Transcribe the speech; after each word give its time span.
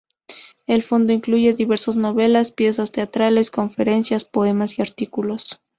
El 0.65 0.81
fondo 0.81 1.13
incluye 1.13 1.53
diversas 1.53 1.95
novelas, 1.95 2.51
piezas 2.51 2.91
teatrales, 2.91 3.51
conferencias, 3.51 4.25
poemas 4.25 4.79
y 4.79 4.81
artículos. 4.81 5.61